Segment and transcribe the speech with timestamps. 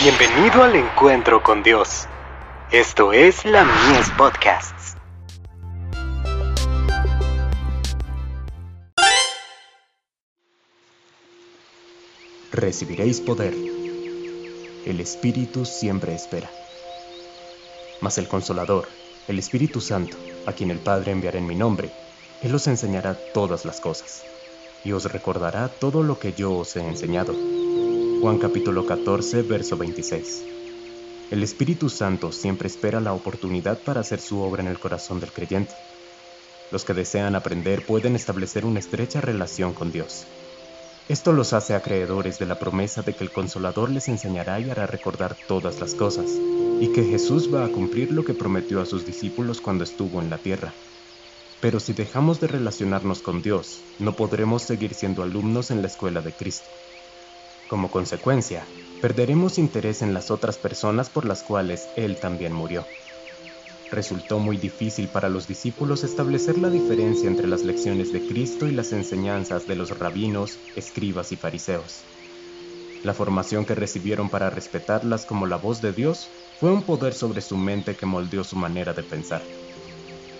[0.00, 2.06] Bienvenido al encuentro con Dios.
[2.70, 4.94] Esto es la Mies Podcasts.
[12.52, 13.54] Recibiréis poder.
[14.86, 16.48] El Espíritu siempre espera.
[18.00, 18.86] Mas el Consolador,
[19.26, 21.90] el Espíritu Santo, a quien el Padre enviará en mi nombre,
[22.44, 24.22] Él os enseñará todas las cosas,
[24.84, 27.34] y os recordará todo lo que yo os he enseñado.
[28.20, 30.44] Juan capítulo 14, verso 26.
[31.30, 35.32] El Espíritu Santo siempre espera la oportunidad para hacer su obra en el corazón del
[35.32, 35.72] creyente.
[36.72, 40.26] Los que desean aprender pueden establecer una estrecha relación con Dios.
[41.08, 44.88] Esto los hace acreedores de la promesa de que el Consolador les enseñará y hará
[44.88, 46.28] recordar todas las cosas,
[46.80, 50.28] y que Jesús va a cumplir lo que prometió a sus discípulos cuando estuvo en
[50.28, 50.74] la tierra.
[51.60, 56.20] Pero si dejamos de relacionarnos con Dios, no podremos seguir siendo alumnos en la escuela
[56.20, 56.68] de Cristo.
[57.68, 58.66] Como consecuencia,
[59.02, 62.86] perderemos interés en las otras personas por las cuales Él también murió.
[63.90, 68.72] Resultó muy difícil para los discípulos establecer la diferencia entre las lecciones de Cristo y
[68.72, 72.06] las enseñanzas de los rabinos, escribas y fariseos.
[73.02, 77.42] La formación que recibieron para respetarlas como la voz de Dios fue un poder sobre
[77.42, 79.46] su mente que moldeó su manera de pensar.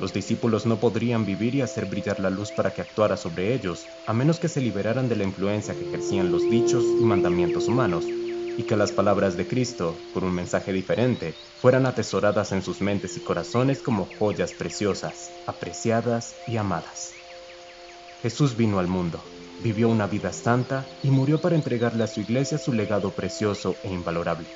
[0.00, 3.88] Los discípulos no podrían vivir y hacer brillar la luz para que actuara sobre ellos,
[4.06, 8.06] a menos que se liberaran de la influencia que ejercían los dichos y mandamientos humanos,
[8.56, 13.16] y que las palabras de Cristo, con un mensaje diferente, fueran atesoradas en sus mentes
[13.16, 17.16] y corazones como joyas preciosas, apreciadas y amadas.
[18.22, 22.58] Jesús vino al mundo, vivió una vida santa y murió para entregarle a su iglesia
[22.58, 24.48] su legado precioso e invalorable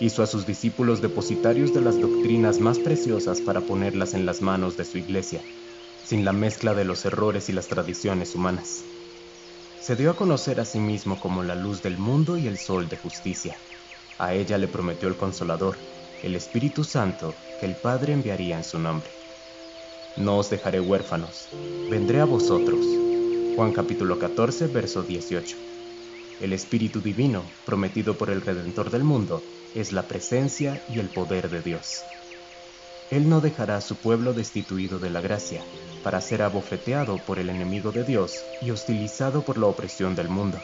[0.00, 4.76] hizo a sus discípulos depositarios de las doctrinas más preciosas para ponerlas en las manos
[4.76, 5.42] de su iglesia,
[6.04, 8.84] sin la mezcla de los errores y las tradiciones humanas.
[9.80, 12.88] Se dio a conocer a sí mismo como la luz del mundo y el sol
[12.88, 13.56] de justicia.
[14.18, 15.76] A ella le prometió el Consolador,
[16.22, 19.08] el Espíritu Santo, que el Padre enviaría en su nombre.
[20.16, 21.48] No os dejaré huérfanos,
[21.90, 22.84] vendré a vosotros.
[23.56, 25.56] Juan capítulo 14, verso 18.
[26.40, 29.42] El Espíritu Divino, prometido por el Redentor del mundo,
[29.74, 32.02] es la presencia y el poder de Dios.
[33.10, 35.64] Él no dejará a su pueblo destituido de la gracia,
[36.02, 40.58] para ser abofeteado por el enemigo de Dios y hostilizado por la opresión del mundo.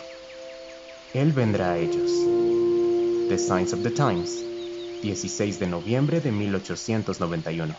[1.15, 2.11] Él vendrá a ellos.
[3.29, 4.45] The Signs of the Times,
[5.03, 7.79] 16 de noviembre de 1891.